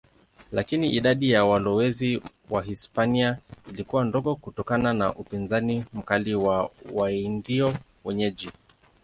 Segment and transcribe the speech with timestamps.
[0.51, 3.37] Lakini idadi ya walowezi Wahispania
[3.69, 7.73] ilikuwa ndogo kutokana na upinzani mkali wa Waindio
[8.05, 8.49] wenyeji.